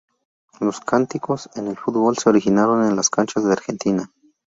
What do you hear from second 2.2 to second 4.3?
originaron en las canchas de Argentina.